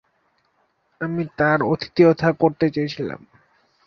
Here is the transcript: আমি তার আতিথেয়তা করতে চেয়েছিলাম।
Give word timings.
আমি 1.01 1.23
তার 1.37 1.59
আতিথেয়তা 1.73 2.29
করতে 2.33 2.65
চেয়েছিলাম। 2.69 3.21